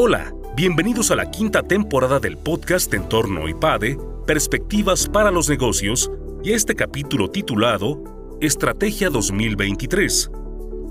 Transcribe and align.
Hola, 0.00 0.32
bienvenidos 0.54 1.10
a 1.10 1.16
la 1.16 1.28
quinta 1.28 1.64
temporada 1.64 2.20
del 2.20 2.38
podcast 2.38 2.94
Entorno 2.94 3.48
IPADE, 3.48 3.98
Perspectivas 4.28 5.08
para 5.08 5.32
los 5.32 5.48
Negocios, 5.48 6.08
y 6.44 6.52
este 6.52 6.76
capítulo 6.76 7.28
titulado 7.32 8.38
Estrategia 8.40 9.10
2023. 9.10 10.30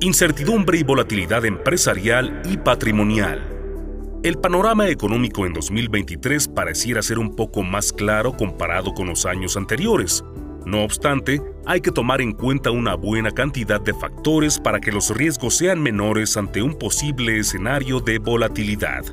Incertidumbre 0.02 0.80
y 0.80 0.84
volatilidad 0.84 1.46
empresarial 1.46 2.42
y 2.52 2.58
patrimonial. 2.58 4.20
El 4.24 4.40
panorama 4.40 4.90
económico 4.90 5.46
en 5.46 5.54
2023 5.54 6.50
pareciera 6.50 7.02
ser 7.02 7.18
un 7.18 7.34
poco 7.34 7.64
más 7.64 7.94
claro 7.94 8.36
comparado 8.36 8.94
con 8.94 9.08
los 9.08 9.26
años 9.26 9.56
anteriores. 9.56 10.22
No 10.68 10.84
obstante, 10.84 11.42
hay 11.66 11.80
que 11.80 11.94
tomar 11.94 12.20
en 12.20 12.34
cuenta 12.34 12.72
una 12.72 12.96
buena 12.96 13.32
cantidad 13.32 13.80
de 13.80 13.94
factores 13.94 14.60
para 14.60 14.82
que 14.82 14.92
los 14.92 15.16
riesgos 15.16 15.56
sean 15.56 15.82
menores 15.82 16.36
ante 16.36 16.62
un 16.62 16.78
posible 16.78 17.40
escenario 17.40 18.02
de 18.02 18.20
volatilidad. 18.20 19.06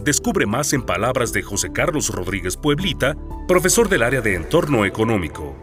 Descubre 0.00 0.46
más 0.46 0.72
en 0.72 0.82
palabras 0.82 1.32
de 1.32 1.42
José 1.42 1.70
Carlos 1.70 2.12
Rodríguez 2.12 2.56
Pueblita, 2.56 3.16
profesor 3.46 3.88
del 3.88 4.02
área 4.02 4.20
de 4.20 4.34
entorno 4.34 4.84
económico. 4.84 5.54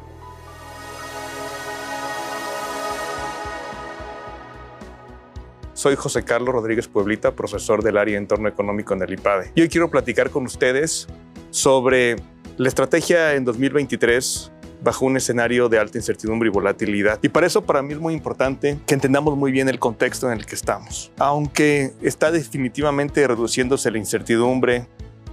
Soy 5.73 5.97
José 5.97 6.23
Carlos 6.23 6.55
Rodríguez 6.55 6.87
Pueblita, 6.87 7.35
profesor 7.35 7.83
del 7.83 7.97
área 7.97 8.13
de 8.13 8.21
entorno 8.21 8.47
económico 8.47 8.93
en 8.93 9.01
el 9.01 9.11
IPADE. 9.11 9.51
Y 9.55 9.61
hoy 9.63 9.67
quiero 9.67 9.91
platicar 9.91 10.29
con 10.29 10.45
ustedes 10.45 11.05
sobre 11.49 12.15
la 12.55 12.69
estrategia 12.69 13.35
en 13.35 13.43
2023 13.43 14.53
bajo 14.83 15.05
un 15.05 15.17
escenario 15.17 15.69
de 15.69 15.79
alta 15.79 15.97
incertidumbre 15.97 16.49
y 16.49 16.51
volatilidad. 16.51 17.19
Y 17.21 17.29
para 17.29 17.47
eso 17.47 17.63
para 17.63 17.81
mí 17.81 17.93
es 17.93 17.99
muy 17.99 18.13
importante 18.13 18.79
que 18.85 18.93
entendamos 18.93 19.37
muy 19.37 19.51
bien 19.51 19.69
el 19.69 19.79
contexto 19.79 20.31
en 20.31 20.37
el 20.37 20.45
que 20.45 20.55
estamos. 20.55 21.11
Aunque 21.17 21.93
está 22.01 22.31
definitivamente 22.31 23.27
reduciéndose 23.27 23.91
la 23.91 23.97
incertidumbre 23.97 24.87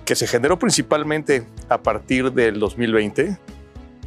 que 0.04 0.14
se 0.14 0.26
generó 0.26 0.58
principalmente 0.58 1.46
a 1.68 1.82
partir 1.82 2.32
del 2.32 2.58
2020, 2.58 3.38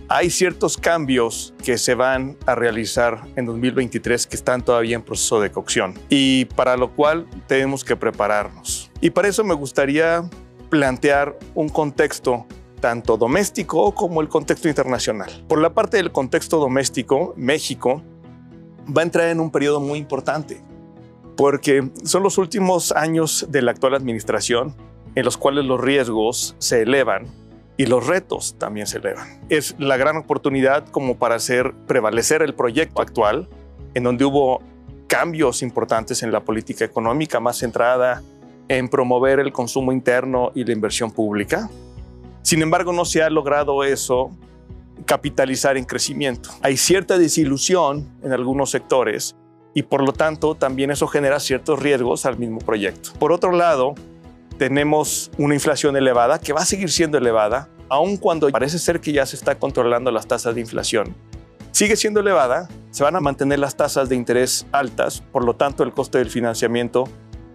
hay 0.09 0.29
ciertos 0.29 0.77
cambios 0.77 1.53
que 1.63 1.77
se 1.77 1.93
van 1.93 2.37
a 2.45 2.55
realizar 2.55 3.23
en 3.35 3.45
2023 3.45 4.27
que 4.27 4.35
están 4.37 4.63
todavía 4.63 4.95
en 4.95 5.01
proceso 5.01 5.41
de 5.41 5.51
cocción 5.51 5.95
y 6.07 6.45
para 6.45 6.77
lo 6.77 6.91
cual 6.93 7.27
tenemos 7.47 7.83
que 7.83 7.95
prepararnos. 7.95 8.89
Y 9.01 9.09
para 9.09 9.27
eso 9.27 9.43
me 9.43 9.53
gustaría 9.53 10.23
plantear 10.69 11.37
un 11.55 11.69
contexto 11.69 12.45
tanto 12.79 13.17
doméstico 13.17 13.93
como 13.93 14.21
el 14.21 14.29
contexto 14.29 14.67
internacional. 14.67 15.45
Por 15.47 15.59
la 15.59 15.73
parte 15.73 15.97
del 15.97 16.11
contexto 16.11 16.59
doméstico, 16.59 17.33
México 17.35 18.01
va 18.95 19.01
a 19.01 19.05
entrar 19.05 19.29
en 19.29 19.39
un 19.39 19.51
periodo 19.51 19.79
muy 19.79 19.99
importante 19.99 20.61
porque 21.35 21.89
son 22.03 22.23
los 22.23 22.37
últimos 22.37 22.91
años 22.91 23.45
de 23.49 23.61
la 23.61 23.71
actual 23.71 23.93
administración 23.93 24.75
en 25.15 25.23
los 25.23 25.37
cuales 25.37 25.65
los 25.65 25.79
riesgos 25.79 26.55
se 26.57 26.81
elevan 26.81 27.27
y 27.77 27.85
los 27.85 28.07
retos 28.07 28.55
también 28.57 28.87
se 28.87 28.97
elevan. 28.97 29.39
Es 29.49 29.75
la 29.77 29.97
gran 29.97 30.17
oportunidad 30.17 30.87
como 30.89 31.17
para 31.17 31.35
hacer 31.35 31.73
prevalecer 31.87 32.41
el 32.41 32.55
proyecto 32.55 33.01
actual, 33.01 33.47
en 33.93 34.03
donde 34.03 34.25
hubo 34.25 34.61
cambios 35.07 35.61
importantes 35.61 36.23
en 36.23 36.31
la 36.31 36.43
política 36.43 36.83
económica 36.85 37.39
más 37.39 37.57
centrada 37.57 38.23
en 38.67 38.89
promover 38.89 39.39
el 39.39 39.53
consumo 39.53 39.91
interno 39.91 40.51
y 40.53 40.65
la 40.65 40.73
inversión 40.73 41.11
pública. 41.11 41.69
Sin 42.47 42.61
embargo, 42.61 42.93
no 42.93 43.03
se 43.03 43.21
ha 43.21 43.29
logrado 43.29 43.83
eso 43.83 44.31
capitalizar 45.05 45.75
en 45.75 45.83
crecimiento. 45.83 46.49
Hay 46.61 46.77
cierta 46.77 47.17
desilusión 47.17 48.09
en 48.23 48.31
algunos 48.31 48.71
sectores 48.71 49.35
y 49.73 49.83
por 49.83 50.01
lo 50.01 50.13
tanto 50.13 50.55
también 50.55 50.89
eso 50.89 51.07
genera 51.07 51.41
ciertos 51.41 51.77
riesgos 51.77 52.25
al 52.25 52.37
mismo 52.37 52.59
proyecto. 52.59 53.09
Por 53.19 53.33
otro 53.33 53.51
lado, 53.51 53.95
tenemos 54.57 55.29
una 55.37 55.55
inflación 55.55 55.97
elevada 55.97 56.39
que 56.39 56.53
va 56.53 56.61
a 56.61 56.65
seguir 56.65 56.89
siendo 56.89 57.17
elevada, 57.17 57.67
aun 57.89 58.15
cuando 58.15 58.49
parece 58.49 58.79
ser 58.79 59.01
que 59.01 59.11
ya 59.11 59.25
se 59.25 59.35
está 59.35 59.55
controlando 59.59 60.09
las 60.09 60.25
tasas 60.25 60.55
de 60.55 60.61
inflación. 60.61 61.13
Sigue 61.71 61.97
siendo 61.97 62.21
elevada, 62.21 62.69
se 62.91 63.03
van 63.03 63.17
a 63.17 63.19
mantener 63.19 63.59
las 63.59 63.75
tasas 63.75 64.07
de 64.07 64.15
interés 64.15 64.65
altas, 64.71 65.21
por 65.33 65.43
lo 65.43 65.57
tanto 65.57 65.83
el 65.83 65.91
coste 65.91 66.19
del 66.19 66.29
financiamiento 66.29 67.09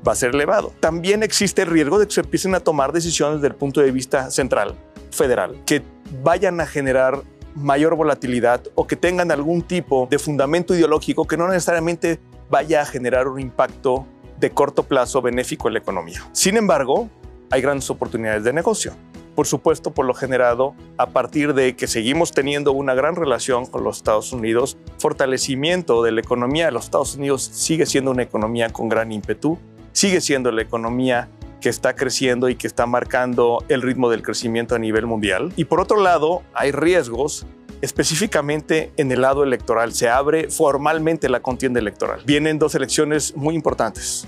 va 0.07 0.13
a 0.13 0.17
ser 0.17 0.35
elevado. 0.35 0.73
También 0.81 1.23
existe 1.23 1.63
el 1.63 1.69
riesgo 1.69 1.99
de 1.99 2.07
que 2.07 2.13
se 2.13 2.21
empiecen 2.21 2.55
a 2.55 2.61
tomar 2.61 2.93
decisiones 2.93 3.41
desde 3.41 3.49
el 3.49 3.55
punto 3.55 3.81
de 3.81 3.91
vista 3.91 4.31
central, 4.31 4.75
federal, 5.13 5.63
que 5.65 5.83
vayan 6.23 6.61
a 6.61 6.67
generar 6.67 7.23
mayor 7.55 7.95
volatilidad 7.95 8.63
o 8.75 8.87
que 8.87 8.97
tengan 8.97 9.31
algún 9.31 9.63
tipo 9.63 10.09
de 10.11 10.19
fundamento 10.19 10.75
ideológico 10.75 11.27
que 11.27 11.37
no 11.37 11.49
necesariamente 11.49 12.19
vaya 12.51 12.83
a 12.83 12.87
generar 12.87 13.29
un 13.29 13.41
impacto 13.41 14.07
de 14.39 14.51
corto 14.51 14.83
plazo 14.83 15.23
benéfico 15.23 15.69
en 15.69 15.75
la 15.75 15.81
economía. 15.81 16.29
Sin 16.33 16.57
embargo, 16.57 17.09
hay 17.51 17.61
grandes 17.61 17.89
oportunidades 17.91 18.45
de 18.45 18.53
negocio. 18.53 18.95
Por 19.35 19.47
supuesto, 19.47 19.93
por 19.93 20.05
lo 20.05 20.13
generado 20.13 20.75
a 20.99 21.07
partir 21.07 21.55
de 21.55 21.75
que 21.75 21.87
seguimos 21.87 22.33
teniendo 22.33 22.73
una 22.73 22.93
gran 22.95 23.17
relación 23.17 23.65
con 23.65 23.83
los 23.83 23.99
Estados 23.99 24.33
Unidos, 24.33 24.77
fortalecimiento 24.99 26.03
de 26.03 26.13
la 26.13 26.21
economía 26.21 26.67
de 26.67 26.73
los 26.73 26.85
Estados 26.85 27.15
Unidos 27.15 27.43
sigue 27.43 27.87
siendo 27.87 28.11
una 28.11 28.23
economía 28.23 28.69
con 28.71 28.91
gran 28.91 29.11
ímpetu, 29.11 29.59
sigue 29.93 30.21
siendo 30.21 30.51
la 30.51 30.63
economía 30.63 31.31
que 31.63 31.71
está 31.71 31.95
creciendo 31.95 32.51
y 32.51 32.57
que 32.57 32.67
está 32.67 32.85
marcando 32.85 33.65
el 33.69 33.81
ritmo 33.81 34.11
del 34.11 34.21
crecimiento 34.21 34.75
a 34.75 34.79
nivel 34.79 35.07
mundial. 35.07 35.53
Y 35.57 35.65
por 35.65 35.81
otro 35.81 36.01
lado, 36.03 36.43
hay 36.53 36.73
riesgos 36.73 37.47
específicamente 37.81 38.93
en 38.97 39.11
el 39.13 39.23
lado 39.23 39.43
electoral. 39.43 39.95
Se 39.95 40.11
abre 40.11 40.51
formalmente 40.51 41.29
la 41.29 41.41
contienda 41.41 41.81
electoral. 41.81 42.21
Vienen 42.27 42.59
dos 42.59 42.75
elecciones 42.75 43.35
muy 43.37 43.55
importantes. 43.55 44.27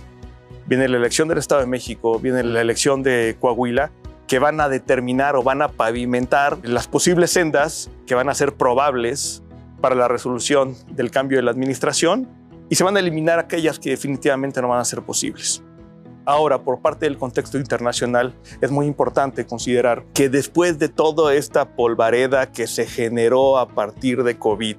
Viene 0.66 0.88
la 0.88 0.96
elección 0.96 1.28
del 1.28 1.38
Estado 1.38 1.60
de 1.60 1.66
México, 1.66 2.18
viene 2.18 2.42
la 2.42 2.60
elección 2.60 3.02
de 3.02 3.36
Coahuila, 3.38 3.90
que 4.26 4.38
van 4.38 4.60
a 4.60 4.68
determinar 4.68 5.36
o 5.36 5.42
van 5.42 5.60
a 5.60 5.68
pavimentar 5.68 6.58
las 6.62 6.88
posibles 6.88 7.30
sendas 7.30 7.90
que 8.06 8.14
van 8.14 8.28
a 8.28 8.34
ser 8.34 8.54
probables 8.54 9.42
para 9.80 9.94
la 9.94 10.08
resolución 10.08 10.74
del 10.90 11.10
cambio 11.10 11.36
de 11.36 11.42
la 11.42 11.50
administración 11.50 12.28
y 12.70 12.76
se 12.76 12.84
van 12.84 12.96
a 12.96 13.00
eliminar 13.00 13.38
aquellas 13.38 13.78
que 13.78 13.90
definitivamente 13.90 14.62
no 14.62 14.68
van 14.68 14.80
a 14.80 14.84
ser 14.84 15.02
posibles. 15.02 15.62
Ahora, 16.26 16.62
por 16.62 16.80
parte 16.80 17.06
del 17.06 17.18
contexto 17.18 17.58
internacional, 17.58 18.34
es 18.60 18.70
muy 18.70 18.86
importante 18.86 19.46
considerar 19.46 20.04
que 20.14 20.28
después 20.30 20.78
de 20.78 20.88
toda 20.88 21.34
esta 21.34 21.76
polvareda 21.76 22.50
que 22.50 22.66
se 22.66 22.86
generó 22.86 23.58
a 23.58 23.68
partir 23.68 24.22
de 24.22 24.38
COVID 24.38 24.76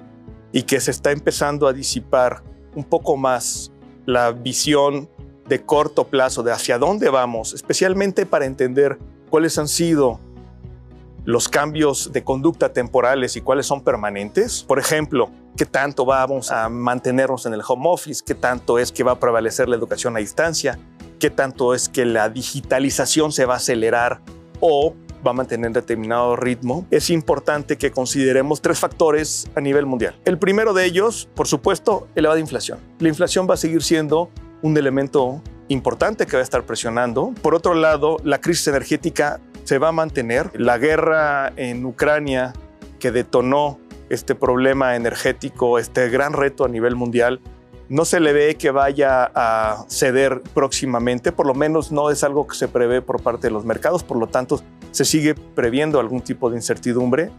y 0.52 0.62
que 0.62 0.80
se 0.80 0.90
está 0.90 1.12
empezando 1.12 1.68
a 1.68 1.72
disipar 1.72 2.42
un 2.74 2.82
poco 2.82 3.16
más 3.16 3.70
la 4.06 4.32
visión 4.32 5.08
de 5.48 5.62
corto 5.62 6.08
plazo 6.08 6.42
de 6.42 6.50
hacia 6.50 6.78
dónde 6.78 7.08
vamos, 7.10 7.54
especialmente 7.54 8.26
para 8.26 8.46
entender 8.46 8.98
cuáles 9.30 9.56
han 9.58 9.68
sido 9.68 10.18
los 11.24 11.48
cambios 11.48 12.12
de 12.12 12.24
conducta 12.24 12.72
temporales 12.72 13.36
y 13.36 13.40
cuáles 13.40 13.66
son 13.66 13.82
permanentes. 13.82 14.62
Por 14.62 14.78
ejemplo, 14.78 15.28
qué 15.56 15.66
tanto 15.66 16.04
vamos 16.04 16.50
a 16.50 16.68
mantenernos 16.68 17.46
en 17.46 17.54
el 17.54 17.62
home 17.66 17.84
office, 17.88 18.22
qué 18.24 18.34
tanto 18.34 18.78
es 18.78 18.92
que 18.92 19.02
va 19.02 19.12
a 19.12 19.20
prevalecer 19.20 19.68
la 19.68 19.76
educación 19.76 20.16
a 20.16 20.20
distancia, 20.20 20.78
qué 21.18 21.30
tanto 21.30 21.74
es 21.74 21.88
que 21.88 22.04
la 22.04 22.28
digitalización 22.28 23.32
se 23.32 23.44
va 23.44 23.54
a 23.54 23.56
acelerar 23.58 24.20
o 24.60 24.94
va 25.26 25.30
a 25.30 25.34
mantener 25.34 25.72
determinado 25.72 26.36
ritmo, 26.36 26.86
es 26.90 27.10
importante 27.10 27.76
que 27.76 27.90
consideremos 27.90 28.62
tres 28.62 28.78
factores 28.78 29.50
a 29.54 29.60
nivel 29.60 29.86
mundial. 29.86 30.14
El 30.24 30.38
primero 30.38 30.72
de 30.72 30.84
ellos, 30.84 31.28
por 31.34 31.48
supuesto, 31.48 32.08
elevada 32.14 32.38
inflación. 32.38 32.78
La 33.00 33.08
inflación 33.08 33.46
va 33.48 33.54
a 33.54 33.56
seguir 33.56 33.82
siendo 33.82 34.30
un 34.62 34.76
elemento 34.76 35.42
importante 35.68 36.26
que 36.26 36.36
va 36.36 36.40
a 36.40 36.44
estar 36.44 36.64
presionando. 36.64 37.32
Por 37.42 37.54
otro 37.54 37.74
lado, 37.74 38.18
la 38.22 38.40
crisis 38.40 38.68
energética 38.68 39.40
se 39.64 39.78
va 39.78 39.88
a 39.88 39.92
mantener. 39.92 40.50
La 40.54 40.78
guerra 40.78 41.52
en 41.56 41.84
Ucrania 41.84 42.52
que 42.98 43.10
detonó 43.10 43.78
este 44.08 44.34
problema 44.34 44.94
energético, 44.94 45.78
este 45.78 46.08
gran 46.08 46.32
reto 46.32 46.64
a 46.64 46.68
nivel 46.68 46.94
mundial, 46.94 47.40
no 47.88 48.04
se 48.04 48.20
le 48.20 48.32
ve 48.32 48.56
que 48.56 48.70
vaya 48.70 49.30
a 49.34 49.84
ceder 49.88 50.42
próximamente, 50.54 51.32
por 51.32 51.46
lo 51.46 51.54
menos 51.54 51.92
no 51.92 52.10
es 52.10 52.24
algo 52.24 52.46
que 52.46 52.56
se 52.56 52.68
prevé 52.68 53.02
por 53.02 53.22
parte 53.22 53.46
de 53.48 53.52
los 53.52 53.64
mercados, 53.64 54.02
por 54.02 54.16
lo 54.16 54.26
tanto 54.26 54.60
se 54.90 55.04
sigue 55.04 55.34
previendo 55.34 56.00
algún 56.00 56.20
tipo 56.20 56.50
de 56.50 56.56
incertidumbre. 56.56 57.30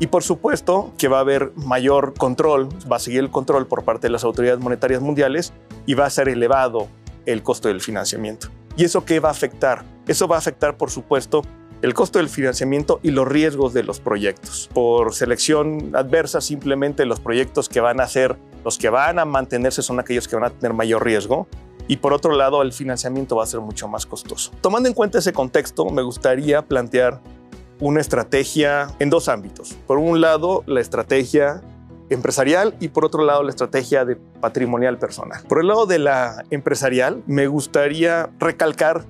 Y 0.00 0.08
por 0.08 0.24
supuesto 0.24 0.92
que 0.98 1.06
va 1.06 1.18
a 1.18 1.20
haber 1.20 1.52
mayor 1.54 2.14
control, 2.14 2.68
va 2.90 2.96
a 2.96 2.98
seguir 2.98 3.20
el 3.20 3.30
control 3.30 3.68
por 3.68 3.84
parte 3.84 4.08
de 4.08 4.10
las 4.10 4.24
autoridades 4.24 4.58
monetarias 4.58 5.00
mundiales 5.00 5.52
y 5.86 5.94
va 5.94 6.06
a 6.06 6.10
ser 6.10 6.28
elevado 6.28 6.88
el 7.24 7.44
costo 7.44 7.68
del 7.68 7.80
financiamiento. 7.80 8.48
¿Y 8.76 8.84
eso 8.84 9.04
qué 9.04 9.20
va 9.20 9.28
a 9.28 9.32
afectar? 9.32 9.84
Eso 10.08 10.26
va 10.26 10.36
a 10.36 10.38
afectar, 10.40 10.76
por 10.76 10.90
supuesto, 10.90 11.42
el 11.82 11.94
costo 11.94 12.18
del 12.18 12.28
financiamiento 12.28 13.00
y 13.02 13.10
los 13.10 13.28
riesgos 13.28 13.74
de 13.74 13.82
los 13.82 14.00
proyectos. 14.00 14.68
Por 14.72 15.14
selección 15.14 15.94
adversa, 15.94 16.40
simplemente 16.40 17.04
los 17.06 17.20
proyectos 17.20 17.68
que 17.68 17.80
van 17.80 18.00
a 18.00 18.06
ser 18.06 18.36
los 18.64 18.78
que 18.78 18.88
van 18.88 19.18
a 19.18 19.24
mantenerse 19.24 19.82
son 19.82 20.00
aquellos 20.00 20.28
que 20.28 20.36
van 20.36 20.44
a 20.44 20.50
tener 20.50 20.74
mayor 20.74 21.04
riesgo 21.04 21.46
y 21.88 21.96
por 21.96 22.12
otro 22.12 22.34
lado 22.34 22.62
el 22.62 22.72
financiamiento 22.72 23.36
va 23.36 23.44
a 23.44 23.46
ser 23.46 23.60
mucho 23.60 23.88
más 23.88 24.06
costoso. 24.06 24.52
Tomando 24.60 24.88
en 24.88 24.94
cuenta 24.94 25.18
ese 25.18 25.32
contexto, 25.32 25.86
me 25.90 26.02
gustaría 26.02 26.62
plantear 26.62 27.20
una 27.80 28.00
estrategia 28.00 28.88
en 29.00 29.10
dos 29.10 29.28
ámbitos. 29.28 29.74
Por 29.86 29.98
un 29.98 30.20
lado, 30.20 30.62
la 30.66 30.80
estrategia 30.80 31.62
empresarial 32.10 32.74
y 32.78 32.88
por 32.88 33.04
otro 33.04 33.24
lado 33.24 33.42
la 33.42 33.50
estrategia 33.50 34.04
de 34.04 34.16
patrimonial 34.16 34.98
personal. 34.98 35.42
Por 35.48 35.60
el 35.60 35.68
lado 35.68 35.86
de 35.86 35.98
la 35.98 36.44
empresarial, 36.50 37.22
me 37.26 37.46
gustaría 37.46 38.30
recalcar 38.38 39.04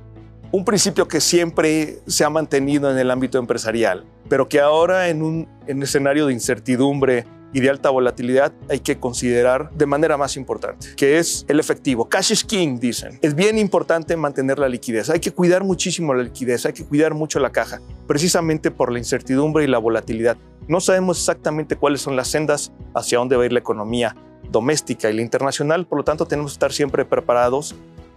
un 0.53 0.65
principio 0.65 1.09
que 1.09 1.21
siempre 1.21 2.01
se 2.07 2.25
ha 2.25 2.31
mantenido 2.31 2.91
en 2.91 2.99
el 2.99 3.11
ámbito 3.11 3.39
empresarial, 3.39 4.05
pero 4.29 4.49
que 4.49 4.61
ahora 4.61 5.09
en 5.09 5.23
un, 5.23 5.49
escenario 5.67 6.27
de 6.27 6.35
incertidumbre 6.35 7.25
y 7.53 7.61
de 7.61 7.71
alta 7.71 7.91
volatilidad 7.91 8.53
hay 8.69 8.81
que 8.81 8.99
considerar 8.99 9.71
de 9.73 9.87
manera 9.87 10.17
más 10.17 10.37
importante, 10.37 10.89
que 10.97 11.19
es 11.19 11.45
el 11.49 11.61
efectivo. 11.61 12.09
Cash 12.09 12.33
is 12.33 12.45
king, 12.45 12.79
dicen. 12.79 13.19
Es 13.23 13.35
bien 13.35 13.59
importante 13.59 14.17
mantener 14.17 14.59
la 14.59 14.69
liquidez. 14.69 15.11
Hay 15.11 15.21
que 15.21 15.33
cuidar 15.33 15.65
muchísimo 15.65 16.15
la 16.15 16.23
liquidez, 16.23 16.67
hay 16.67 16.73
que 16.73 16.85
cuidar 16.85 17.15
mucho 17.15 17.39
la 17.41 17.51
caja, 17.51 17.81
precisamente 18.07 18.71
por 18.71 18.91
la 18.91 18.99
incertidumbre 18.99 19.65
y 19.65 19.67
la 19.67 19.79
volatilidad. 19.79 20.37
No 20.69 20.81
sabemos 20.81 21.19
exactamente 21.19 21.77
cuáles 21.77 22.01
son 22.01 22.17
las 22.17 22.29
sendas 22.29 22.73
hacia 22.95 23.19
dónde 23.19 23.37
va 23.37 23.43
a 23.43 23.47
ir 23.47 23.53
la 23.53 23.59
economía 23.59 24.17
doméstica 24.51 25.11
y 25.11 25.15
la 25.15 25.23
internacional, 25.23 25.87
por 25.87 25.99
lo 25.99 26.05
tanto 26.05 26.27
tenemos 26.27 26.53
que 26.53 26.57
estar 26.57 26.73
siempre 26.73 27.05
preparados 27.05 27.75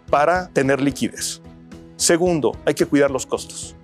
para 0.09 0.49
tener 0.49 0.81
liquidez. 0.81 1.41
Segundo, 1.97 2.55
hay 2.65 2.73
que 2.73 2.85
cuidar 2.85 3.09
los 3.09 3.25
costos. 3.25 3.75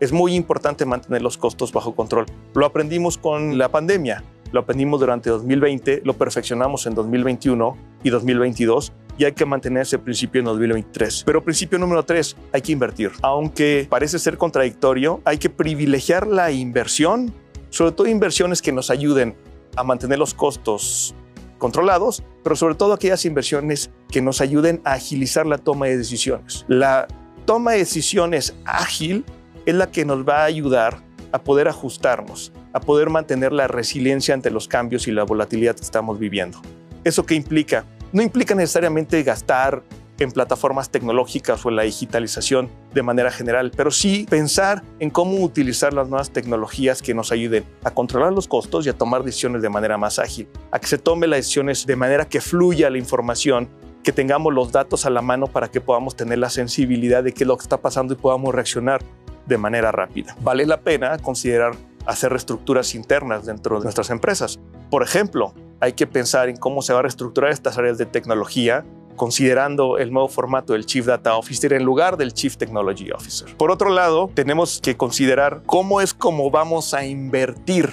Es 0.00 0.12
muy 0.12 0.34
importante 0.34 0.86
mantener 0.86 1.20
los 1.20 1.36
costos 1.36 1.72
bajo 1.72 1.94
control. 1.94 2.24
Lo 2.54 2.64
aprendimos 2.64 3.18
con 3.18 3.58
la 3.58 3.68
pandemia, 3.68 4.24
lo 4.52 4.60
aprendimos 4.60 5.00
durante 5.00 5.30
2020, 5.30 6.02
lo 6.04 6.14
perfeccionamos 6.14 6.86
en 6.86 6.94
2021 6.94 7.76
y 8.02 8.10
2022 8.10 8.92
y 9.18 9.24
hay 9.24 9.32
que 9.32 9.44
mantener 9.44 9.82
ese 9.82 9.98
principio 9.98 10.38
en 10.38 10.46
2023. 10.46 11.24
Pero 11.26 11.44
principio 11.44 11.78
número 11.78 12.02
tres, 12.04 12.36
hay 12.52 12.62
que 12.62 12.72
invertir. 12.72 13.12
Aunque 13.22 13.86
parece 13.88 14.18
ser 14.18 14.38
contradictorio, 14.38 15.20
hay 15.24 15.38
que 15.38 15.50
privilegiar 15.50 16.26
la 16.26 16.50
inversión, 16.50 17.32
sobre 17.68 17.92
todo 17.92 18.06
inversiones 18.06 18.62
que 18.62 18.72
nos 18.72 18.90
ayuden 18.90 19.36
a 19.76 19.84
mantener 19.84 20.18
los 20.18 20.34
costos 20.34 21.14
controlados, 21.58 22.22
pero 22.42 22.56
sobre 22.56 22.74
todo 22.74 22.94
aquellas 22.94 23.24
inversiones 23.24 23.90
que 24.10 24.22
nos 24.22 24.40
ayuden 24.40 24.80
a 24.84 24.94
agilizar 24.94 25.46
la 25.46 25.58
toma 25.58 25.86
de 25.86 25.98
decisiones. 25.98 26.64
La 26.66 27.06
toma 27.44 27.72
de 27.72 27.78
decisiones 27.78 28.54
ágil 28.64 29.24
es 29.66 29.74
la 29.74 29.90
que 29.90 30.04
nos 30.04 30.26
va 30.26 30.38
a 30.38 30.44
ayudar 30.44 31.04
a 31.32 31.44
poder 31.44 31.68
ajustarnos, 31.68 32.52
a 32.72 32.80
poder 32.80 33.10
mantener 33.10 33.52
la 33.52 33.68
resiliencia 33.68 34.34
ante 34.34 34.50
los 34.50 34.68
cambios 34.68 35.08
y 35.08 35.12
la 35.12 35.24
volatilidad 35.24 35.76
que 35.76 35.82
estamos 35.82 36.18
viviendo. 36.18 36.60
¿Eso 37.04 37.24
qué 37.24 37.34
implica? 37.34 37.84
No 38.12 38.22
implica 38.22 38.54
necesariamente 38.54 39.22
gastar 39.22 39.82
en 40.18 40.32
plataformas 40.32 40.90
tecnológicas 40.90 41.64
o 41.64 41.70
en 41.70 41.76
la 41.76 41.82
digitalización 41.82 42.68
de 42.92 43.02
manera 43.02 43.30
general, 43.30 43.72
pero 43.74 43.90
sí 43.90 44.26
pensar 44.28 44.82
en 44.98 45.10
cómo 45.10 45.38
utilizar 45.38 45.94
las 45.94 46.08
nuevas 46.08 46.30
tecnologías 46.30 47.00
que 47.02 47.14
nos 47.14 47.32
ayuden 47.32 47.64
a 47.84 47.90
controlar 47.90 48.32
los 48.32 48.46
costos 48.46 48.86
y 48.86 48.90
a 48.90 48.92
tomar 48.92 49.24
decisiones 49.24 49.62
de 49.62 49.70
manera 49.70 49.96
más 49.96 50.18
ágil, 50.18 50.48
a 50.70 50.78
que 50.78 50.86
se 50.86 50.98
tome 50.98 51.26
las 51.26 51.38
decisiones 51.38 51.86
de 51.86 51.96
manera 51.96 52.28
que 52.28 52.40
fluya 52.40 52.90
la 52.90 52.98
información 52.98 53.68
que 54.02 54.12
tengamos 54.12 54.52
los 54.52 54.72
datos 54.72 55.04
a 55.06 55.10
la 55.10 55.22
mano 55.22 55.46
para 55.46 55.68
que 55.68 55.80
podamos 55.80 56.16
tener 56.16 56.38
la 56.38 56.50
sensibilidad 56.50 57.22
de 57.22 57.32
qué 57.32 57.44
es 57.44 57.48
lo 57.48 57.56
que 57.56 57.62
está 57.62 57.78
pasando 57.78 58.14
y 58.14 58.16
podamos 58.16 58.54
reaccionar 58.54 59.02
de 59.46 59.58
manera 59.58 59.92
rápida. 59.92 60.36
Vale 60.42 60.64
la 60.66 60.80
pena 60.80 61.18
considerar 61.18 61.74
hacer 62.10 62.30
reestructuras 62.30 62.94
internas 62.94 63.46
dentro 63.46 63.78
de 63.78 63.84
nuestras 63.84 64.10
empresas. 64.10 64.58
Por 64.90 65.02
ejemplo, 65.02 65.54
hay 65.80 65.92
que 65.92 66.06
pensar 66.06 66.48
en 66.48 66.56
cómo 66.56 66.82
se 66.82 66.92
va 66.92 66.98
a 66.98 67.02
reestructurar 67.02 67.50
estas 67.50 67.78
áreas 67.78 67.98
de 67.98 68.06
tecnología 68.06 68.84
considerando 69.16 69.98
el 69.98 70.12
nuevo 70.12 70.28
formato 70.28 70.72
del 70.72 70.86
Chief 70.86 71.04
Data 71.04 71.36
Officer 71.36 71.72
en 71.74 71.84
lugar 71.84 72.16
del 72.16 72.32
Chief 72.32 72.56
Technology 72.56 73.10
Officer. 73.10 73.54
Por 73.56 73.70
otro 73.70 73.90
lado, 73.90 74.30
tenemos 74.32 74.80
que 74.82 74.96
considerar 74.96 75.62
cómo 75.66 76.00
es 76.00 76.14
como 76.14 76.50
vamos 76.50 76.94
a 76.94 77.04
invertir 77.04 77.92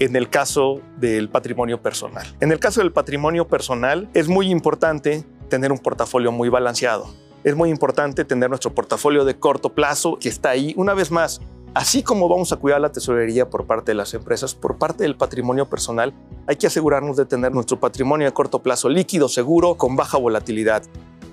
en 0.00 0.16
el 0.16 0.28
caso 0.28 0.80
del 0.96 1.28
patrimonio 1.28 1.80
personal. 1.80 2.26
En 2.40 2.50
el 2.50 2.58
caso 2.58 2.80
del 2.80 2.90
patrimonio 2.90 3.46
personal 3.46 4.08
es 4.12 4.28
muy 4.28 4.50
importante 4.50 5.24
tener 5.48 5.70
un 5.70 5.78
portafolio 5.78 6.32
muy 6.32 6.48
balanceado. 6.48 7.14
Es 7.44 7.54
muy 7.54 7.70
importante 7.70 8.24
tener 8.24 8.48
nuestro 8.48 8.74
portafolio 8.74 9.24
de 9.24 9.38
corto 9.38 9.72
plazo 9.72 10.18
que 10.18 10.28
está 10.28 10.50
ahí. 10.50 10.74
Una 10.76 10.94
vez 10.94 11.10
más, 11.10 11.40
así 11.74 12.02
como 12.02 12.28
vamos 12.28 12.52
a 12.52 12.56
cuidar 12.56 12.80
la 12.80 12.92
tesorería 12.92 13.48
por 13.48 13.66
parte 13.66 13.92
de 13.92 13.96
las 13.96 14.14
empresas, 14.14 14.54
por 14.54 14.78
parte 14.78 15.04
del 15.04 15.16
patrimonio 15.16 15.68
personal, 15.68 16.12
hay 16.46 16.56
que 16.56 16.66
asegurarnos 16.66 17.16
de 17.16 17.26
tener 17.26 17.52
nuestro 17.52 17.78
patrimonio 17.78 18.26
de 18.26 18.32
corto 18.32 18.62
plazo 18.62 18.88
líquido, 18.88 19.28
seguro, 19.28 19.76
con 19.76 19.96
baja 19.96 20.18
volatilidad. 20.18 20.82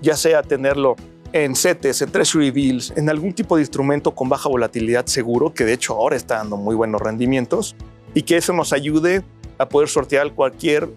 Ya 0.01 0.15
sea 0.15 0.43
tenerlo 0.43 0.95
en 1.33 1.55
CETES, 1.55 2.03
en 2.03 2.11
Treasury 2.11 2.51
Bills, 2.51 2.93
en 2.95 3.09
algún 3.09 3.33
tipo 3.33 3.55
de 3.55 3.63
instrumento 3.63 4.13
con 4.15 4.29
baja 4.29 4.49
volatilidad 4.49 5.05
seguro, 5.07 5.53
que 5.53 5.65
de 5.65 5.73
hecho 5.73 5.95
ahora 5.95 6.15
está 6.15 6.35
dando 6.35 6.57
muy 6.57 6.75
buenos 6.75 7.01
rendimientos, 7.01 7.75
y 8.13 8.23
que 8.23 8.37
eso 8.37 8.53
nos 8.53 8.73
ayude 8.73 9.23
a 9.57 9.67
poder 9.67 9.89
sortear 9.89 10.33
cualquier 10.33 10.89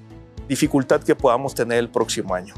dificultad 0.49 1.03
que 1.03 1.15
podamos 1.15 1.55
tener 1.55 1.79
el 1.79 1.89
próximo 1.89 2.35
año. 2.35 2.55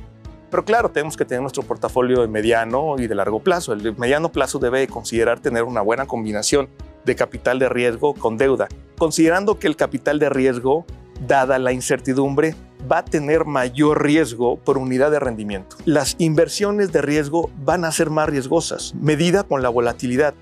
Pero 0.52 0.66
claro, 0.66 0.90
tenemos 0.90 1.16
que 1.16 1.24
tener 1.24 1.40
nuestro 1.40 1.62
portafolio 1.62 2.20
de 2.20 2.28
mediano 2.28 2.96
y 2.98 3.06
de 3.06 3.14
largo 3.14 3.40
plazo. 3.40 3.72
El 3.72 3.96
mediano 3.96 4.30
plazo 4.30 4.58
debe 4.58 4.86
considerar 4.86 5.40
tener 5.40 5.64
una 5.64 5.80
buena 5.80 6.04
combinación 6.06 6.68
de 7.06 7.16
capital 7.16 7.58
de 7.58 7.70
riesgo 7.70 8.12
con 8.12 8.36
deuda, 8.36 8.68
considerando 8.98 9.58
que 9.58 9.66
el 9.66 9.76
capital 9.76 10.18
de 10.18 10.28
riesgo, 10.28 10.84
dada 11.26 11.58
la 11.58 11.72
incertidumbre, 11.72 12.54
va 12.90 12.98
a 12.98 13.04
tener 13.06 13.46
mayor 13.46 14.02
riesgo 14.02 14.58
por 14.58 14.76
unidad 14.76 15.10
de 15.10 15.20
rendimiento. 15.20 15.76
Las 15.86 16.16
inversiones 16.18 16.92
de 16.92 17.00
riesgo 17.00 17.50
van 17.64 17.86
a 17.86 17.90
ser 17.90 18.10
más 18.10 18.28
riesgosas, 18.28 18.94
medida 18.94 19.44
con 19.44 19.62
la 19.62 19.70
volatilidad 19.70 20.34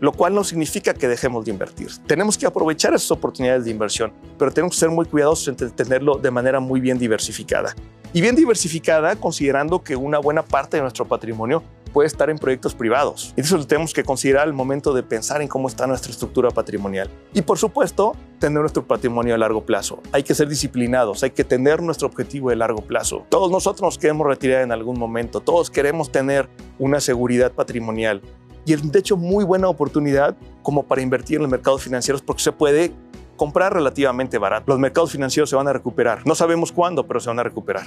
lo 0.00 0.12
cual 0.12 0.34
no 0.34 0.44
significa 0.44 0.94
que 0.94 1.08
dejemos 1.08 1.44
de 1.44 1.50
invertir. 1.50 1.88
Tenemos 2.06 2.38
que 2.38 2.46
aprovechar 2.46 2.94
esas 2.94 3.10
oportunidades 3.10 3.64
de 3.64 3.70
inversión, 3.70 4.12
pero 4.38 4.50
tenemos 4.52 4.74
que 4.74 4.80
ser 4.80 4.90
muy 4.90 5.06
cuidadosos 5.06 5.48
en 5.48 5.56
tenerlo 5.70 6.16
de 6.16 6.30
manera 6.30 6.60
muy 6.60 6.80
bien 6.80 6.98
diversificada. 6.98 7.74
Y 8.12 8.22
bien 8.22 8.34
diversificada 8.34 9.16
considerando 9.16 9.82
que 9.82 9.94
una 9.94 10.18
buena 10.18 10.42
parte 10.42 10.78
de 10.78 10.82
nuestro 10.82 11.06
patrimonio 11.06 11.62
puede 11.88 12.06
estar 12.06 12.30
en 12.30 12.38
proyectos 12.38 12.74
privados. 12.74 13.34
Y 13.36 13.40
eso 13.40 13.56
lo 13.56 13.66
tenemos 13.66 13.92
que 13.92 14.04
considerar 14.04 14.44
al 14.44 14.52
momento 14.52 14.94
de 14.94 15.02
pensar 15.02 15.42
en 15.42 15.48
cómo 15.48 15.68
está 15.68 15.86
nuestra 15.86 16.12
estructura 16.12 16.50
patrimonial. 16.50 17.10
Y 17.34 17.42
por 17.42 17.58
supuesto, 17.58 18.14
tener 18.38 18.60
nuestro 18.60 18.86
patrimonio 18.86 19.34
a 19.34 19.38
largo 19.38 19.64
plazo. 19.64 20.00
Hay 20.12 20.22
que 20.22 20.34
ser 20.34 20.48
disciplinados, 20.48 21.22
hay 21.22 21.30
que 21.30 21.44
tener 21.44 21.82
nuestro 21.82 22.08
objetivo 22.08 22.50
de 22.50 22.56
largo 22.56 22.82
plazo. 22.82 23.26
Todos 23.28 23.50
nosotros 23.50 23.82
nos 23.82 23.98
queremos 23.98 24.26
retirar 24.26 24.62
en 24.62 24.72
algún 24.72 24.98
momento, 24.98 25.40
todos 25.40 25.70
queremos 25.70 26.10
tener 26.12 26.48
una 26.78 27.00
seguridad 27.00 27.52
patrimonial 27.52 28.22
y 28.68 28.74
es 28.74 28.92
de 28.92 28.98
hecho 28.98 29.16
muy 29.16 29.44
buena 29.46 29.66
oportunidad 29.66 30.36
como 30.62 30.82
para 30.82 31.00
invertir 31.00 31.36
en 31.36 31.42
los 31.42 31.50
mercados 31.50 31.82
financieros 31.82 32.20
porque 32.20 32.42
se 32.42 32.52
puede 32.52 32.92
comprar 33.38 33.72
relativamente 33.72 34.36
barato. 34.36 34.64
Los 34.66 34.78
mercados 34.78 35.10
financieros 35.10 35.48
se 35.48 35.56
van 35.56 35.68
a 35.68 35.72
recuperar. 35.72 36.26
No 36.26 36.34
sabemos 36.34 36.70
cuándo, 36.70 37.06
pero 37.06 37.18
se 37.18 37.30
van 37.30 37.38
a 37.38 37.42
recuperar. 37.42 37.86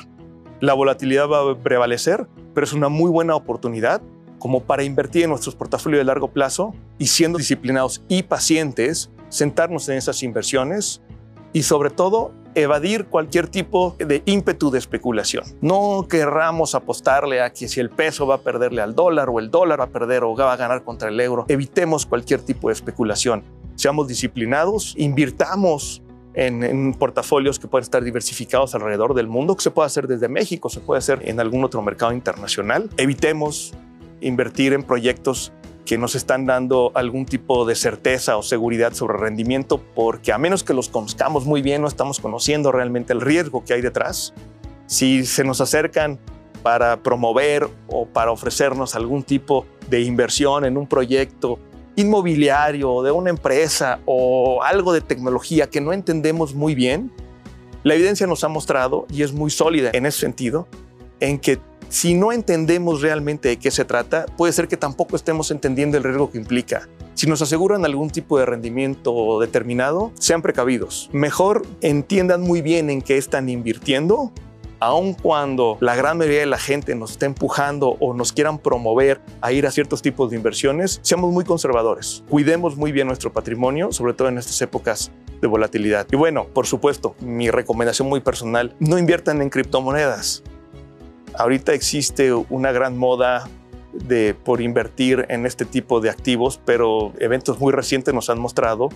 La 0.59 0.73
volatilidad 0.73 1.29
va 1.29 1.51
a 1.51 1.55
prevalecer, 1.55 2.27
pero 2.55 2.65
es 2.65 2.73
una 2.73 2.89
muy 2.89 3.11
buena 3.11 3.35
oportunidad 3.35 4.01
como 4.39 4.63
para 4.63 4.83
invertir 4.83 5.25
en 5.25 5.29
nuestros 5.29 5.53
portafolios 5.53 5.99
de 5.99 6.05
largo 6.05 6.29
plazo 6.29 6.73
y 6.97 7.05
siendo 7.05 7.37
disciplinados 7.37 8.01
y 8.07 8.23
pacientes, 8.23 9.11
sentarnos 9.29 9.87
en 9.87 9.97
esas 9.97 10.23
inversiones 10.23 11.03
y 11.53 11.61
sobre 11.61 11.91
todo 11.91 12.31
evadir 12.55 13.05
cualquier 13.05 13.47
tipo 13.47 13.95
de 13.97 14.23
ímpetu 14.25 14.71
de 14.71 14.79
especulación. 14.79 15.43
No 15.61 16.05
querramos 16.09 16.75
apostarle 16.75 17.41
a 17.41 17.51
que 17.51 17.67
si 17.67 17.79
el 17.79 17.89
peso 17.89 18.27
va 18.27 18.35
a 18.35 18.41
perderle 18.41 18.81
al 18.81 18.95
dólar 18.95 19.29
o 19.29 19.39
el 19.39 19.49
dólar 19.49 19.79
va 19.79 19.85
a 19.85 19.89
perder 19.89 20.23
o 20.23 20.35
va 20.35 20.53
a 20.53 20.57
ganar 20.57 20.83
contra 20.83 21.09
el 21.09 21.19
euro. 21.19 21.45
Evitemos 21.47 22.05
cualquier 22.05 22.41
tipo 22.41 22.69
de 22.69 22.73
especulación. 22.73 23.43
Seamos 23.75 24.07
disciplinados, 24.07 24.93
invirtamos 24.97 26.01
en, 26.33 26.93
portafolios 26.93 27.59
que 27.59 27.67
pueden 27.67 27.83
estar 27.83 28.03
diversificados 28.03 28.75
alrededor 28.75 29.13
del 29.13 29.27
mundo, 29.27 29.55
que 29.55 29.63
se 29.63 29.71
puede 29.71 29.87
hacer 29.87 30.07
desde 30.07 30.27
México, 30.27 30.69
se 30.69 30.79
puede 30.79 30.99
hacer 30.99 31.19
en 31.23 31.39
algún 31.39 31.63
otro 31.63 31.81
mercado 31.81 32.13
internacional. 32.13 32.89
Evitemos 32.97 33.73
invertir 34.21 34.73
en 34.73 34.83
proyectos 34.83 35.51
que 35.85 35.97
nos 35.97 36.15
están 36.15 36.45
dando 36.45 36.91
algún 36.93 37.25
tipo 37.25 37.65
de 37.65 37.75
certeza 37.75 38.37
o 38.37 38.43
seguridad 38.43 38.93
sobre 38.93 39.17
rendimiento, 39.17 39.81
porque 39.95 40.31
a 40.31 40.37
menos 40.37 40.63
que 40.63 40.73
los 40.73 40.89
conozcamos 40.89 41.45
muy 41.45 41.61
bien, 41.61 41.81
no 41.81 41.87
estamos 41.87 42.19
conociendo 42.19 42.71
realmente 42.71 43.13
el 43.13 43.21
riesgo 43.21 43.63
que 43.65 43.73
hay 43.73 43.81
detrás. 43.81 44.33
Si 44.85 45.25
se 45.25 45.43
nos 45.43 45.61
acercan 45.61 46.19
para 46.63 47.01
promover 47.01 47.67
o 47.87 48.05
para 48.05 48.31
ofrecernos 48.31 48.95
algún 48.95 49.23
tipo 49.23 49.65
de 49.89 50.01
inversión 50.01 50.65
en 50.65 50.77
un 50.77 50.87
proyecto 50.87 51.59
inmobiliario 51.95 53.01
de 53.01 53.11
una 53.11 53.29
empresa 53.29 53.99
o 54.05 54.63
algo 54.63 54.93
de 54.93 55.01
tecnología 55.01 55.69
que 55.69 55.81
no 55.81 55.93
entendemos 55.93 56.53
muy 56.53 56.75
bien, 56.75 57.11
la 57.83 57.95
evidencia 57.95 58.27
nos 58.27 58.43
ha 58.43 58.47
mostrado, 58.47 59.07
y 59.09 59.23
es 59.23 59.33
muy 59.33 59.49
sólida 59.49 59.89
en 59.93 60.05
ese 60.05 60.19
sentido, 60.19 60.67
en 61.19 61.39
que 61.39 61.59
si 61.91 62.13
no 62.13 62.31
entendemos 62.31 63.01
realmente 63.01 63.49
de 63.49 63.57
qué 63.57 63.69
se 63.69 63.83
trata, 63.83 64.25
puede 64.37 64.53
ser 64.53 64.69
que 64.69 64.77
tampoco 64.77 65.17
estemos 65.17 65.51
entendiendo 65.51 65.97
el 65.97 66.03
riesgo 66.05 66.31
que 66.31 66.37
implica. 66.37 66.87
Si 67.15 67.27
nos 67.27 67.41
aseguran 67.41 67.83
algún 67.83 68.09
tipo 68.09 68.39
de 68.39 68.45
rendimiento 68.45 69.41
determinado, 69.41 70.13
sean 70.17 70.41
precavidos. 70.41 71.09
Mejor 71.11 71.63
entiendan 71.81 72.43
muy 72.43 72.61
bien 72.61 72.89
en 72.89 73.01
qué 73.01 73.17
están 73.17 73.49
invirtiendo, 73.49 74.31
aun 74.79 75.13
cuando 75.13 75.77
la 75.81 75.93
gran 75.95 76.17
mayoría 76.17 76.39
de 76.39 76.45
la 76.45 76.57
gente 76.57 76.95
nos 76.95 77.11
está 77.11 77.25
empujando 77.25 77.97
o 77.99 78.13
nos 78.13 78.31
quieran 78.31 78.57
promover 78.57 79.19
a 79.41 79.51
ir 79.51 79.67
a 79.67 79.71
ciertos 79.71 80.01
tipos 80.01 80.31
de 80.31 80.37
inversiones, 80.37 81.01
seamos 81.03 81.33
muy 81.33 81.43
conservadores. 81.43 82.23
Cuidemos 82.29 82.77
muy 82.77 82.93
bien 82.93 83.07
nuestro 83.07 83.33
patrimonio, 83.33 83.91
sobre 83.91 84.13
todo 84.13 84.29
en 84.29 84.37
estas 84.37 84.61
épocas 84.61 85.11
de 85.41 85.47
volatilidad. 85.47 86.07
Y 86.09 86.15
bueno, 86.15 86.47
por 86.53 86.67
supuesto, 86.67 87.15
mi 87.19 87.51
recomendación 87.51 88.07
muy 88.07 88.21
personal, 88.21 88.77
no 88.79 88.97
inviertan 88.97 89.41
en 89.41 89.49
criptomonedas. 89.49 90.41
Ahorita 91.41 91.73
existe 91.73 92.31
una 92.31 92.71
gran 92.71 92.95
moda 92.95 93.49
de, 93.93 94.35
por 94.35 94.61
invertir 94.61 95.25
en 95.27 95.47
este 95.47 95.65
tipo 95.65 95.99
de 95.99 96.11
activos, 96.11 96.61
pero 96.65 97.13
eventos 97.17 97.59
muy 97.59 97.73
recientes 97.73 98.13
nos 98.13 98.29
han 98.29 98.39
mostrado 98.39 98.89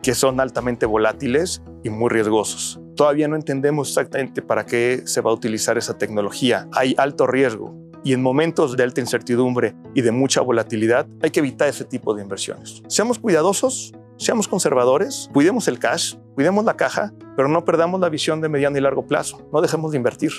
que 0.00 0.14
son 0.14 0.38
altamente 0.38 0.86
volátiles 0.86 1.60
y 1.82 1.90
muy 1.90 2.08
riesgosos. 2.08 2.80
Todavía 2.94 3.26
no 3.26 3.34
entendemos 3.34 3.88
exactamente 3.88 4.42
para 4.42 4.64
qué 4.64 5.02
se 5.06 5.20
va 5.22 5.32
a 5.32 5.34
utilizar 5.34 5.76
esa 5.76 5.98
tecnología. 5.98 6.68
Hay 6.72 6.94
alto 6.98 7.26
riesgo 7.26 7.74
y 8.04 8.12
en 8.12 8.22
momentos 8.22 8.76
de 8.76 8.84
alta 8.84 9.00
incertidumbre 9.00 9.74
y 9.92 10.02
de 10.02 10.12
mucha 10.12 10.40
volatilidad 10.40 11.08
hay 11.20 11.30
que 11.30 11.40
evitar 11.40 11.68
ese 11.68 11.84
tipo 11.84 12.14
de 12.14 12.22
inversiones. 12.22 12.80
Seamos 12.86 13.18
cuidadosos, 13.18 13.92
seamos 14.18 14.46
conservadores, 14.46 15.28
cuidemos 15.32 15.66
el 15.66 15.80
cash, 15.80 16.14
cuidemos 16.36 16.64
la 16.64 16.76
caja, 16.76 17.12
pero 17.34 17.48
no 17.48 17.64
perdamos 17.64 18.00
la 18.00 18.08
visión 18.08 18.40
de 18.40 18.48
mediano 18.48 18.78
y 18.78 18.82
largo 18.82 19.04
plazo. 19.04 19.48
No 19.52 19.60
dejemos 19.60 19.90
de 19.90 19.96
invertir, 19.96 20.30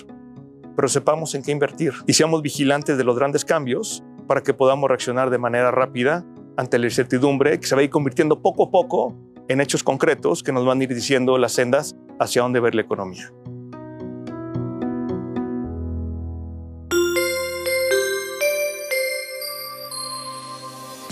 pero 0.80 0.88
sepamos 0.88 1.36
en 1.36 1.44
qué 1.44 1.52
invertir 1.52 1.92
y 2.08 2.14
seamos 2.14 2.42
vigilantes 2.42 2.98
de 2.98 3.04
los 3.04 3.14
grandes 3.14 3.44
cambios 3.44 4.02
para 4.28 4.42
que 4.42 4.54
podamos 4.54 4.88
reaccionar 4.88 5.30
de 5.30 5.38
manera 5.38 5.72
rápida 5.72 6.26
ante 6.56 6.80
la 6.80 6.86
incertidumbre 6.86 7.60
que 7.60 7.68
se 7.68 7.76
va 7.76 7.82
a 7.82 7.84
ir 7.84 7.90
convirtiendo 7.90 8.42
poco 8.42 8.64
a 8.64 8.72
poco 8.72 9.14
en 9.50 9.60
hechos 9.60 9.84
concretos 9.84 10.42
que 10.42 10.54
nos 10.54 10.66
van 10.66 10.80
a 10.80 10.84
ir 10.86 10.96
diciendo 10.96 11.38
las 11.38 11.52
sendas 11.52 11.98
hacia 12.18 12.44
dónde 12.44 12.62
ver 12.62 12.76
la 12.76 12.82
economía. 12.84 13.30